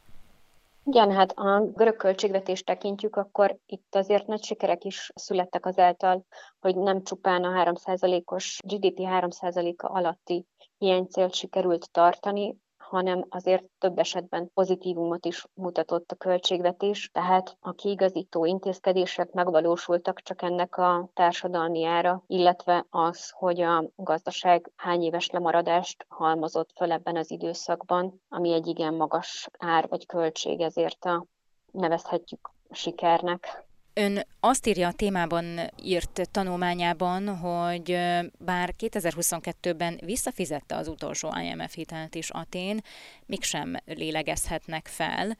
Igen, 0.83 1.11
hát 1.11 1.31
a 1.31 1.71
görög 1.75 1.95
költségvetést 1.95 2.65
tekintjük, 2.65 3.15
akkor 3.15 3.57
itt 3.65 3.95
azért 3.95 4.27
nagy 4.27 4.43
sikerek 4.43 4.83
is 4.83 5.11
születtek 5.15 5.65
azáltal, 5.65 6.25
hogy 6.59 6.75
nem 6.75 7.03
csupán 7.03 7.43
a 7.43 7.71
3%-os 7.73 8.59
GDP 8.65 8.97
3%-a 8.99 9.97
alatti 9.97 10.45
hiánycélt 10.77 11.33
sikerült 11.33 11.91
tartani, 11.91 12.55
hanem 12.93 13.25
azért 13.29 13.63
több 13.79 13.97
esetben 13.97 14.51
pozitívumot 14.53 15.25
is 15.25 15.45
mutatott 15.53 16.11
a 16.11 16.15
költségvetés, 16.15 17.09
tehát 17.13 17.57
a 17.59 17.71
kiigazító 17.71 18.45
intézkedések 18.45 19.31
megvalósultak 19.31 20.21
csak 20.21 20.41
ennek 20.41 20.77
a 20.77 21.09
társadalmi 21.13 21.85
ára, 21.85 22.23
illetve 22.27 22.85
az, 22.89 23.29
hogy 23.29 23.61
a 23.61 23.83
gazdaság 23.95 24.71
hány 24.75 25.01
éves 25.01 25.29
lemaradást 25.29 26.05
halmozott 26.09 26.71
föl 26.75 26.91
ebben 26.91 27.15
az 27.15 27.31
időszakban, 27.31 28.21
ami 28.29 28.53
egy 28.53 28.67
igen 28.67 28.93
magas 28.93 29.49
ár 29.57 29.87
vagy 29.87 30.05
költség, 30.05 30.61
ezért 30.61 31.05
a 31.05 31.25
nevezhetjük 31.71 32.49
sikernek. 32.71 33.65
Ön 33.95 34.21
azt 34.39 34.67
írja 34.67 34.87
a 34.87 34.93
témában 34.93 35.59
írt 35.83 36.29
tanulmányában, 36.31 37.37
hogy 37.37 37.97
bár 38.37 38.73
2022-ben 38.79 39.99
visszafizette 40.05 40.75
az 40.75 40.87
utolsó 40.87 41.29
IMF 41.41 41.73
hitelt 41.73 42.15
is 42.15 42.29
Atén, 42.29 42.81
mégsem 43.25 43.75
lélegezhetnek 43.85 44.87
fel. 44.87 45.37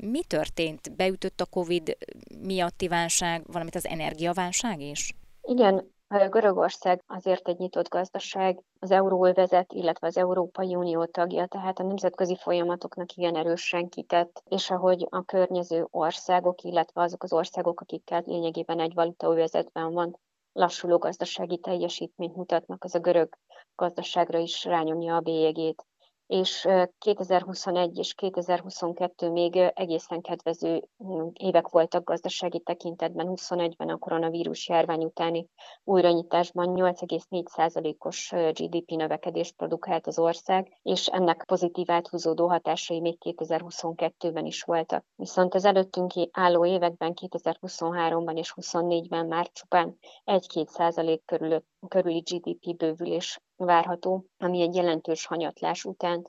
Mi 0.00 0.22
történt? 0.22 0.96
Beütött 0.96 1.40
a 1.40 1.46
COVID 1.46 1.96
miatti 2.42 2.88
válság, 2.88 3.42
valamit 3.46 3.74
az 3.74 3.86
energiaválság 3.86 4.80
is? 4.80 5.14
Igen, 5.42 5.94
Görögország 6.08 7.02
azért 7.06 7.48
egy 7.48 7.58
nyitott 7.58 7.88
gazdaság, 7.88 8.62
az 8.78 8.90
euróövezet, 8.90 9.72
illetve 9.72 10.06
az 10.06 10.16
Európai 10.16 10.74
Unió 10.74 11.04
tagja, 11.04 11.46
tehát 11.46 11.78
a 11.78 11.82
nemzetközi 11.82 12.36
folyamatoknak 12.36 13.12
igen 13.12 13.36
erősen 13.36 13.88
kitett, 13.88 14.42
és 14.48 14.70
ahogy 14.70 15.06
a 15.10 15.22
környező 15.22 15.86
országok, 15.90 16.62
illetve 16.62 17.02
azok 17.02 17.22
az 17.22 17.32
országok, 17.32 17.80
akikkel 17.80 18.22
lényegében 18.26 18.80
egy 18.80 18.94
valutaövezetben 18.94 19.92
van, 19.92 20.18
lassuló 20.52 20.98
gazdasági 20.98 21.58
teljesítményt 21.58 22.36
mutatnak, 22.36 22.84
az 22.84 22.94
a 22.94 22.98
görög 22.98 23.36
gazdaságra 23.74 24.38
is 24.38 24.64
rányomja 24.64 25.16
a 25.16 25.20
bélyegét 25.20 25.84
és 26.26 26.68
2021 26.98 27.98
és 27.98 28.14
2022 28.14 29.30
még 29.30 29.56
egészen 29.56 30.20
kedvező 30.20 30.82
hm, 30.98 31.26
évek 31.32 31.68
voltak 31.68 32.04
gazdasági 32.04 32.60
tekintetben. 32.60 33.26
21-ben 33.30 33.88
a 33.88 33.98
koronavírus 33.98 34.68
járvány 34.68 35.04
utáni 35.04 35.48
újranyitásban 35.84 36.74
8,4%-os 36.74 38.32
GDP 38.52 38.90
növekedést 38.90 39.56
produkált 39.56 40.06
az 40.06 40.18
ország, 40.18 40.78
és 40.82 41.06
ennek 41.06 41.44
pozitív 41.46 41.90
áthúzódó 41.90 42.48
hatásai 42.48 43.00
még 43.00 43.18
2022-ben 43.24 44.46
is 44.46 44.62
voltak. 44.62 45.04
Viszont 45.16 45.54
az 45.54 45.64
előttünk 45.64 46.12
álló 46.30 46.66
években, 46.66 47.14
2023-ban 47.20 48.36
és 48.36 48.52
2024-ben 48.56 49.26
már 49.26 49.50
csupán 49.52 49.98
1-2% 50.24 51.20
körül, 51.24 51.62
körüli 51.88 52.18
GDP 52.18 52.76
bővülés 52.76 53.40
várható, 53.56 54.24
ami 54.38 54.60
egy 54.60 54.74
jelentős 54.74 55.26
hanyatlás 55.26 55.84
után 55.84 56.26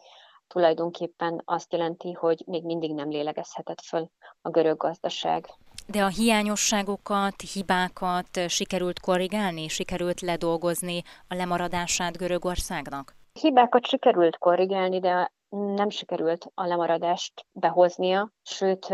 tulajdonképpen 0.48 1.42
azt 1.46 1.74
jelenti, 1.74 2.12
hogy 2.12 2.44
még 2.46 2.64
mindig 2.64 2.94
nem 2.94 3.10
lélegezhetett 3.10 3.82
föl 3.82 4.10
a 4.42 4.50
görög 4.50 4.78
gazdaság. 4.78 5.46
De 5.88 6.04
a 6.04 6.08
hiányosságokat, 6.08 7.42
hibákat 7.54 8.40
sikerült 8.48 9.00
korrigálni, 9.00 9.68
sikerült 9.68 10.22
ledolgozni 10.22 11.02
a 11.28 11.36
lemaradását 11.36 12.18
Görögországnak? 12.18 13.16
Hibákat 13.34 13.86
sikerült 13.86 14.38
korrigálni, 14.38 15.00
de 15.00 15.32
nem 15.50 15.90
sikerült 15.90 16.52
a 16.54 16.66
lemaradást 16.66 17.46
behoznia, 17.52 18.32
sőt 18.44 18.88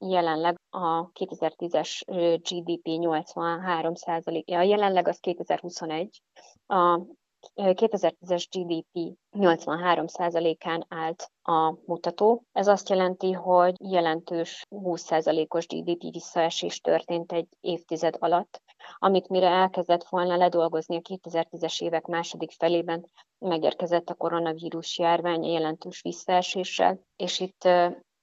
jelenleg 0.00 0.56
a 0.70 1.10
2010-es 1.10 2.00
GDP 2.50 2.82
83% 2.84 4.58
a 4.58 4.62
jelenleg 4.62 5.08
az 5.08 5.18
2021, 5.18 6.22
a 6.66 7.00
2010-es 7.54 8.44
GDP 8.50 9.16
83%-án 9.32 10.86
állt 10.88 11.30
a 11.42 11.70
mutató. 11.86 12.42
Ez 12.52 12.68
azt 12.68 12.88
jelenti, 12.88 13.32
hogy 13.32 13.74
jelentős 13.78 14.66
20%-os 14.70 15.66
GDP 15.66 16.12
visszaesés 16.12 16.80
történt 16.80 17.32
egy 17.32 17.48
évtized 17.60 18.16
alatt, 18.18 18.62
amit 18.98 19.28
mire 19.28 19.48
elkezdett 19.48 20.08
volna 20.08 20.36
ledolgozni 20.36 20.96
a 20.96 21.00
2010-es 21.00 21.82
évek 21.82 22.06
második 22.06 22.50
felében, 22.50 23.06
megérkezett 23.38 24.10
a 24.10 24.14
koronavírus 24.14 24.98
járvány 24.98 25.44
jelentős 25.44 26.02
visszaeséssel, 26.02 27.00
és 27.16 27.40
itt 27.40 27.68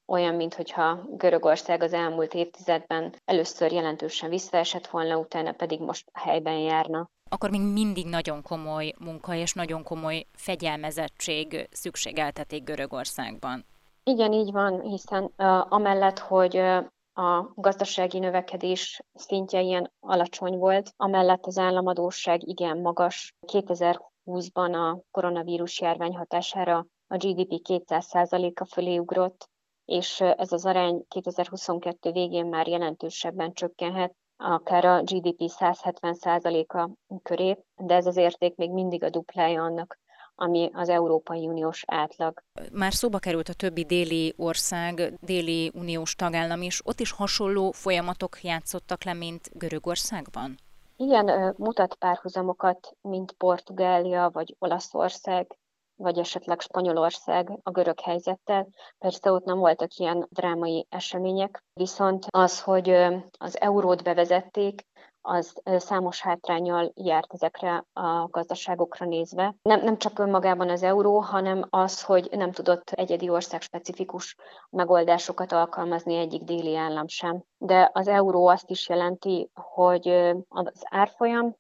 olyan, 0.08 0.36
mintha 0.36 1.00
Görögország 1.10 1.84
az 1.84 1.94
elmúlt 1.94 2.34
évtizedben 2.34 3.14
először 3.26 3.72
jelentősen 3.72 4.30
visszaesett 4.30 4.88
volna, 4.88 5.18
utána 5.18 5.52
pedig 5.52 5.80
most 5.80 6.10
helyben 6.14 6.58
járna 6.58 7.10
akkor 7.30 7.50
még 7.50 7.62
mindig 7.62 8.06
nagyon 8.06 8.42
komoly 8.42 8.94
munka 9.00 9.36
és 9.36 9.54
nagyon 9.54 9.84
komoly 9.84 10.26
fegyelmezettség 10.34 11.68
szükségeltetik 11.72 12.64
Görögországban. 12.64 13.66
Igen, 14.04 14.32
így 14.32 14.52
van, 14.52 14.82
hiszen 14.82 15.24
uh, 15.24 15.74
amellett, 15.74 16.20
hogy 16.20 16.58
uh, 16.58 16.86
a 17.14 17.52
gazdasági 17.56 18.20
növekedés 18.20 19.02
szintje 19.14 19.62
ilyen 19.62 19.92
alacsony 20.00 20.58
volt, 20.58 20.94
amellett 20.98 21.46
az 21.46 21.58
államadóság 21.58 22.48
igen 22.48 22.78
magas. 22.78 23.34
2020-ban 23.48 24.74
a 24.74 25.02
koronavírus 25.12 25.82
járvány 25.82 26.16
hatására 26.16 26.86
a 27.08 27.18
GDP 27.18 27.62
200%-a 27.70 28.66
fölé 28.66 28.98
ugrott, 28.98 29.50
és 29.88 30.22
ez 30.22 30.52
az 30.52 30.66
arány 30.66 31.06
2022 31.08 32.12
végén 32.12 32.46
már 32.46 32.68
jelentősebben 32.68 33.54
csökkenhet, 33.54 34.16
akár 34.38 34.86
a 34.86 35.02
GDP 35.02 35.40
170%-a 35.40 36.90
köré, 37.24 37.58
de 37.76 37.96
ez 37.96 38.06
az 38.06 38.18
érték 38.18 38.56
még 38.56 38.72
mindig 38.72 39.04
a 39.04 39.10
duplája 39.10 39.64
annak, 39.64 40.00
ami 40.36 40.70
az 40.74 40.90
Európai 40.90 41.48
Uniós 41.48 41.84
átlag. 41.88 42.44
Már 42.72 42.94
szóba 42.94 43.18
került 43.18 43.50
a 43.50 43.54
többi 43.54 43.84
déli 43.84 44.34
ország, 44.38 45.14
déli 45.22 45.72
uniós 45.76 46.16
tagállam 46.16 46.62
is, 46.62 46.82
ott 46.86 47.00
is 47.00 47.12
hasonló 47.12 47.72
folyamatok 47.72 48.44
játszottak 48.44 49.04
le, 49.04 49.14
mint 49.14 49.50
Görögországban? 49.54 50.56
Igen, 50.96 51.56
mutat 51.58 51.96
párhuzamokat, 51.96 52.98
mint 53.02 53.32
Portugália 53.32 54.30
vagy 54.34 54.56
Olaszország, 54.60 55.58
vagy 55.98 56.18
esetleg 56.18 56.60
Spanyolország 56.60 57.60
a 57.64 57.72
görög 57.72 58.00
helyzettel. 58.00 58.68
Persze 58.98 59.32
ott 59.32 59.46
nem 59.46 59.58
voltak 59.58 59.96
ilyen 59.96 60.28
drámai 60.30 60.86
események, 60.90 61.64
viszont 61.74 62.26
az, 62.30 62.62
hogy 62.62 62.90
az 63.38 63.60
eurót 63.60 64.04
bevezették, 64.04 64.86
az 65.22 65.62
számos 65.66 66.22
hátrányjal 66.22 66.92
járt 66.96 67.34
ezekre 67.34 67.86
a 67.94 68.28
gazdaságokra 68.28 69.06
nézve. 69.06 69.56
Nem, 69.62 69.84
nem 69.84 69.98
csak 69.98 70.20
önmagában 70.20 70.70
az 70.70 70.84
euró, 70.84 71.20
hanem 71.20 71.66
az, 71.70 72.04
hogy 72.04 72.28
nem 72.32 72.52
tudott 72.52 72.90
egyedi 72.90 73.30
ország 73.30 73.62
specifikus 73.62 74.36
megoldásokat 74.70 75.52
alkalmazni 75.52 76.16
egyik 76.16 76.44
déli 76.44 76.76
állam 76.76 77.08
sem. 77.08 77.44
De 77.58 77.90
az 77.94 78.08
euró 78.08 78.48
azt 78.48 78.70
is 78.70 78.90
jelenti, 78.90 79.50
hogy 79.54 80.08
az 80.48 80.84
árfolyam, 80.90 81.56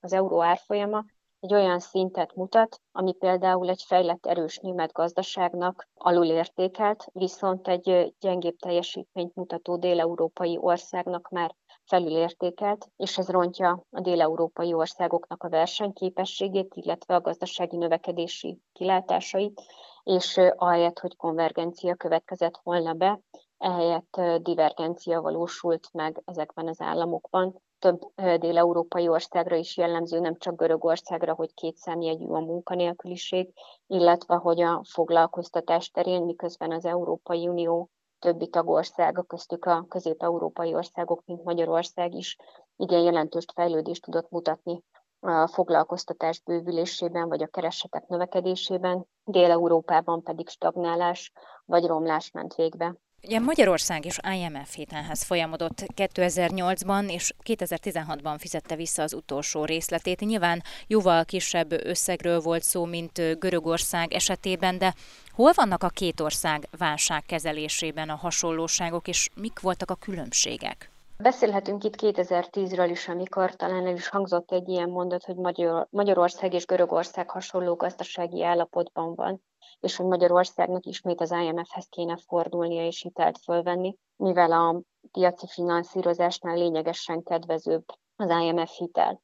az 0.00 0.12
euró 0.12 0.42
árfolyama 0.42 1.04
egy 1.40 1.54
olyan 1.54 1.78
szintet 1.78 2.34
mutat, 2.34 2.80
ami 2.92 3.12
például 3.12 3.68
egy 3.68 3.82
fejlett 3.82 4.26
erős 4.26 4.58
német 4.58 4.92
gazdaságnak 4.92 5.88
alulértékelt, 5.94 7.06
viszont 7.12 7.68
egy 7.68 8.14
gyengébb 8.20 8.56
teljesítményt 8.56 9.34
mutató 9.34 9.76
déleurópai 9.76 10.58
országnak 10.60 11.28
már 11.28 11.54
felülértékelt, 11.84 12.88
és 12.96 13.18
ez 13.18 13.28
rontja 13.28 13.84
a 13.90 14.00
déleurópai 14.00 14.72
országoknak 14.72 15.42
a 15.42 15.48
versenyképességét, 15.48 16.74
illetve 16.74 17.14
a 17.14 17.20
gazdasági 17.20 17.76
növekedési 17.76 18.58
kilátásait, 18.72 19.62
és 20.02 20.40
ahelyett, 20.56 20.98
hogy 20.98 21.16
konvergencia 21.16 21.94
következett 21.94 22.60
volna 22.62 22.92
be, 22.92 23.20
ehelyett 23.58 24.20
divergencia 24.42 25.20
valósult 25.20 25.88
meg 25.92 26.22
ezekben 26.24 26.68
az 26.68 26.80
államokban, 26.80 27.62
több 27.78 28.00
dél-európai 28.38 29.08
országra 29.08 29.56
is 29.56 29.76
jellemző, 29.76 30.18
nem 30.20 30.36
csak 30.36 30.56
Görögországra, 30.56 31.34
hogy 31.34 31.54
két 31.54 31.76
számjegyű 31.76 32.26
a 32.26 32.40
munkanélküliség, 32.40 33.52
illetve 33.86 34.34
hogy 34.34 34.60
a 34.60 34.82
foglalkoztatás 34.88 35.90
terén, 35.90 36.22
miközben 36.22 36.72
az 36.72 36.84
Európai 36.84 37.48
Unió 37.48 37.90
többi 38.18 38.48
tagországa, 38.48 39.22
köztük 39.22 39.64
a 39.64 39.86
közép-európai 39.88 40.74
országok, 40.74 41.22
mint 41.24 41.44
Magyarország 41.44 42.14
is 42.14 42.36
igen 42.76 43.00
jelentős 43.00 43.44
fejlődést 43.54 44.02
tudott 44.04 44.30
mutatni 44.30 44.82
a 45.20 45.46
foglalkoztatás 45.46 46.40
bővülésében, 46.40 47.28
vagy 47.28 47.42
a 47.42 47.46
keresetek 47.46 48.06
növekedésében, 48.06 49.06
Dél-Európában 49.24 50.22
pedig 50.22 50.48
stagnálás 50.48 51.32
vagy 51.64 51.86
romlás 51.86 52.30
ment 52.30 52.54
végbe. 52.54 52.94
Ugye 53.22 53.38
Magyarország 53.38 54.04
is 54.04 54.18
IMF 54.34 54.74
hitelhez 54.74 55.22
folyamodott 55.22 55.84
2008-ban, 55.96 57.10
és 57.10 57.32
2016-ban 57.44 58.36
fizette 58.38 58.76
vissza 58.76 59.02
az 59.02 59.14
utolsó 59.14 59.64
részletét. 59.64 60.20
Nyilván 60.20 60.62
jóval 60.86 61.24
kisebb 61.24 61.72
összegről 61.72 62.40
volt 62.40 62.62
szó, 62.62 62.84
mint 62.84 63.38
Görögország 63.38 64.12
esetében, 64.12 64.78
de 64.78 64.94
hol 65.30 65.52
vannak 65.54 65.82
a 65.82 65.88
két 65.88 66.20
ország 66.20 66.68
válság 66.78 67.22
kezelésében 67.26 68.08
a 68.08 68.14
hasonlóságok, 68.14 69.08
és 69.08 69.28
mik 69.34 69.60
voltak 69.60 69.90
a 69.90 69.94
különbségek? 69.94 70.90
Beszélhetünk 71.18 71.84
itt 71.84 71.96
2010-ről 72.02 72.88
is, 72.90 73.08
amikor 73.08 73.56
talán 73.56 73.86
el 73.86 73.94
is 73.94 74.08
hangzott 74.08 74.52
egy 74.52 74.68
ilyen 74.68 74.88
mondat, 74.88 75.24
hogy 75.24 75.36
Magyar, 75.36 75.86
Magyarország 75.90 76.52
és 76.52 76.66
Görögország 76.66 77.30
hasonló 77.30 77.74
gazdasági 77.74 78.44
állapotban 78.44 79.14
van. 79.14 79.42
És 79.80 79.96
hogy 79.96 80.06
Magyarországnak 80.06 80.86
ismét 80.86 81.20
az 81.20 81.30
IMF-hez 81.30 81.86
kéne 81.86 82.16
fordulnia 82.16 82.86
és 82.86 83.02
hitelt 83.02 83.38
fölvenni, 83.38 83.96
mivel 84.16 84.52
a 84.52 84.80
piaci 85.10 85.46
finanszírozásnál 85.46 86.56
lényegesen 86.56 87.22
kedvezőbb 87.22 87.84
az 88.16 88.30
IMF 88.30 88.70
hitel. 88.70 89.20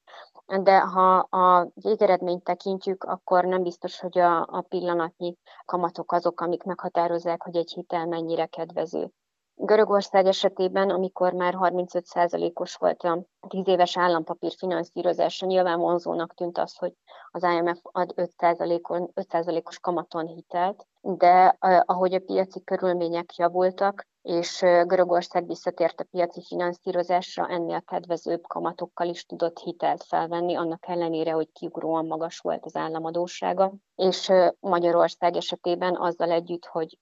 De 0.62 0.80
ha 0.80 1.18
a 1.18 1.68
végeredményt 1.74 2.44
tekintjük, 2.44 3.04
akkor 3.04 3.44
nem 3.44 3.62
biztos, 3.62 4.00
hogy 4.00 4.18
a, 4.18 4.40
a 4.40 4.64
pillanatnyi 4.68 5.36
kamatok 5.64 6.12
azok, 6.12 6.40
amik 6.40 6.62
meghatározzák, 6.62 7.42
hogy 7.42 7.56
egy 7.56 7.72
hitel 7.72 8.06
mennyire 8.06 8.46
kedvező. 8.46 9.10
Görögország 9.54 10.26
esetében, 10.26 10.90
amikor 10.90 11.32
már 11.32 11.54
35%-os 11.56 12.74
volt 12.74 13.02
a 13.02 13.22
10 13.48 13.68
éves 13.68 13.96
állampapír 13.96 14.52
finanszírozása, 14.58 15.46
nyilván 15.46 15.78
vonzónak 15.78 16.34
tűnt 16.34 16.58
az, 16.58 16.76
hogy 16.76 16.94
az 17.30 17.42
IMF 17.42 17.80
ad 17.82 18.12
5%-on, 18.16 19.10
5%-os 19.14 19.78
kamaton 19.78 20.26
hitelt, 20.26 20.86
de 21.02 21.56
ahogy 21.84 22.14
a 22.14 22.18
piaci 22.18 22.62
körülmények 22.64 23.36
javultak, 23.36 24.06
és 24.22 24.58
Görögország 24.60 25.46
visszatért 25.46 26.00
a 26.00 26.06
piaci 26.10 26.42
finanszírozásra, 26.42 27.48
ennél 27.48 27.82
kedvezőbb 27.82 28.46
kamatokkal 28.46 29.08
is 29.08 29.24
tudott 29.24 29.58
hitelt 29.58 30.02
felvenni, 30.02 30.54
annak 30.54 30.88
ellenére, 30.88 31.32
hogy 31.32 31.52
kiugróan 31.52 32.06
magas 32.06 32.38
volt 32.38 32.64
az 32.64 32.76
államadósága. 32.76 33.72
És 33.94 34.32
Magyarország 34.60 35.36
esetében 35.36 35.96
azzal 35.96 36.30
együtt, 36.30 36.66
hogy 36.66 36.98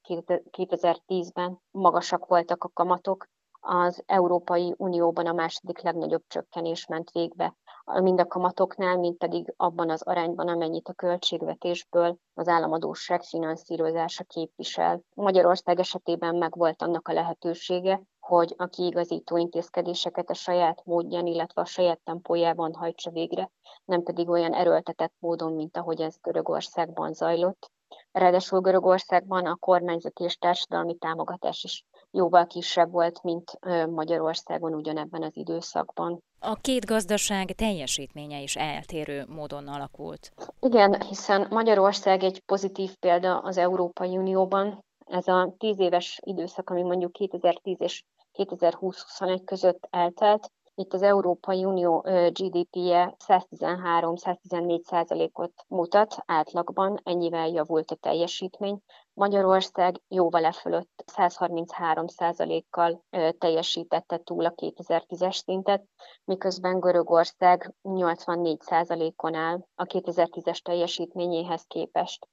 2010-ben 0.58 1.58
magasak 1.70 2.26
voltak 2.26 2.64
a 2.64 2.70
kamatok, 2.72 3.26
az 3.60 4.02
Európai 4.06 4.74
Unióban 4.76 5.26
a 5.26 5.32
második 5.32 5.80
legnagyobb 5.80 6.22
csökkenés 6.26 6.86
ment 6.86 7.10
végbe, 7.10 7.56
mind 7.84 8.20
a 8.20 8.26
kamatoknál, 8.26 8.98
mind 8.98 9.16
pedig 9.16 9.54
abban 9.56 9.90
az 9.90 10.02
arányban, 10.02 10.48
amennyit 10.48 10.88
a 10.88 10.92
költségvetésből 10.92 12.16
az 12.34 12.48
államadóság 12.48 13.22
finanszírozása 13.22 14.24
képvisel. 14.24 15.00
Magyarország 15.14 15.78
esetében 15.78 16.36
megvolt 16.36 16.82
annak 16.82 17.08
a 17.08 17.12
lehetősége, 17.12 18.02
hogy 18.20 18.54
a 18.56 18.66
kiigazító 18.66 19.36
intézkedéseket 19.36 20.30
a 20.30 20.34
saját 20.34 20.84
módján, 20.84 21.26
illetve 21.26 21.62
a 21.62 21.64
saját 21.64 22.00
tempójában 22.04 22.74
hajtsa 22.74 23.10
végre, 23.10 23.50
nem 23.84 24.02
pedig 24.02 24.28
olyan 24.28 24.54
erőltetett 24.54 25.14
módon, 25.18 25.52
mint 25.52 25.76
ahogy 25.76 26.00
ez 26.00 26.16
Görögországban 26.22 27.12
zajlott. 27.12 27.70
Ráadásul 28.12 28.60
Görögországban 28.60 29.46
a 29.46 29.56
kormányzati 29.56 30.24
és 30.24 30.36
társadalmi 30.36 30.94
támogatás 30.94 31.64
is 31.64 31.84
jóval 32.10 32.46
kisebb 32.46 32.90
volt, 32.90 33.22
mint 33.22 33.58
Magyarországon 33.90 34.74
ugyanebben 34.74 35.22
az 35.22 35.36
időszakban. 35.36 36.22
A 36.40 36.54
két 36.54 36.84
gazdaság 36.84 37.52
teljesítménye 37.52 38.40
is 38.40 38.56
eltérő 38.56 39.24
módon 39.28 39.68
alakult. 39.68 40.32
Igen, 40.60 41.02
hiszen 41.02 41.46
Magyarország 41.50 42.22
egy 42.22 42.42
pozitív 42.46 42.94
példa 42.96 43.38
az 43.38 43.56
Európai 43.56 44.16
Unióban. 44.16 44.84
Ez 45.06 45.28
a 45.28 45.54
tíz 45.58 45.78
éves 45.78 46.20
időszak, 46.24 46.70
ami 46.70 46.82
mondjuk 46.82 47.12
2010 47.12 47.76
és 47.80 48.04
2020-21 48.38 49.40
között 49.44 49.86
eltelt, 49.90 50.50
itt 50.80 50.92
az 50.92 51.02
Európai 51.02 51.64
Unió 51.64 52.00
GDP-je 52.32 53.16
113-114 53.26 54.82
százalékot 54.82 55.52
mutat 55.68 56.16
átlagban, 56.26 57.00
ennyivel 57.04 57.48
javult 57.48 57.90
a 57.90 57.94
teljesítmény. 57.94 58.78
Magyarország 59.12 60.00
jóval 60.08 60.44
e 60.44 60.52
fölött 60.52 61.04
133 61.06 62.06
százalékkal 62.06 63.04
teljesítette 63.38 64.18
túl 64.18 64.44
a 64.44 64.52
2010-es 64.54 65.42
szintet, 65.44 65.84
miközben 66.24 66.80
Görögország 66.80 67.74
84 67.82 68.60
százalékon 68.60 69.34
áll 69.34 69.66
a 69.74 69.84
2010-es 69.84 70.58
teljesítményéhez 70.58 71.62
képest. 71.62 72.28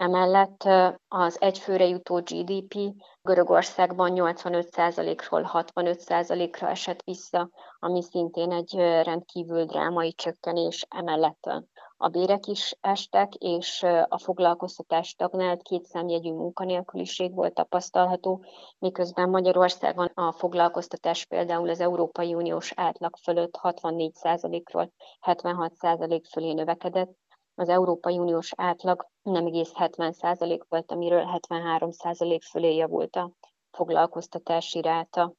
Emellett 0.00 0.68
az 1.08 1.40
egyfőre 1.40 1.86
jutó 1.86 2.14
GDP 2.14 2.94
Görögországban 3.22 4.12
85%-ról 4.14 5.50
65%-ra 5.52 6.68
esett 6.68 7.02
vissza, 7.02 7.50
ami 7.78 8.02
szintén 8.02 8.52
egy 8.52 8.74
rendkívül 9.02 9.64
drámai 9.64 10.12
csökkenés. 10.12 10.86
Emellett 10.88 11.50
a 11.96 12.08
bérek 12.08 12.46
is 12.46 12.76
estek, 12.80 13.34
és 13.34 13.82
a 14.08 14.18
foglalkoztatás 14.18 15.08
stagnált, 15.08 15.62
két 15.62 15.84
számjegyű 15.84 16.32
munkanélküliség 16.32 17.34
volt 17.34 17.54
tapasztalható, 17.54 18.44
miközben 18.78 19.28
Magyarországon 19.28 20.10
a 20.14 20.32
foglalkoztatás 20.32 21.24
például 21.24 21.68
az 21.68 21.80
Európai 21.80 22.34
Uniós 22.34 22.72
átlag 22.76 23.16
fölött 23.22 23.58
64%-ról 23.62 24.92
76% 25.26 26.22
fölé 26.30 26.52
növekedett, 26.52 27.18
az 27.60 27.68
Európai 27.68 28.18
Uniós 28.18 28.52
átlag 28.56 29.06
nem 29.22 29.46
egész 29.46 29.72
70 29.74 30.12
százalék 30.12 30.62
volt, 30.68 30.92
amiről 30.92 31.24
73 31.24 31.90
százalék 31.90 32.42
fölé 32.42 32.74
javult 32.74 33.16
a 33.16 33.30
foglalkoztatási 33.70 34.80
ráta. 34.82 35.32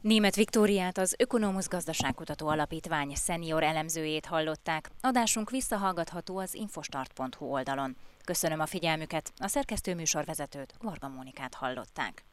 Német 0.00 0.34
Viktóriát 0.34 0.98
az 0.98 1.14
Ökonomusz 1.18 1.68
Gazdaságkutató 1.68 2.46
Alapítvány 2.46 3.14
szenior 3.14 3.62
elemzőjét 3.62 4.26
hallották. 4.26 4.90
Adásunk 5.00 5.50
visszahallgatható 5.50 6.38
az 6.38 6.54
infostart.hu 6.54 7.46
oldalon. 7.46 7.96
Köszönöm 8.24 8.60
a 8.60 8.66
figyelmüket, 8.66 9.32
a 9.36 9.48
szerkesztő 9.48 9.94
műsorvezetőt, 9.94 10.74
Varga 10.82 11.08
Mónikát 11.08 11.54
hallották. 11.54 12.29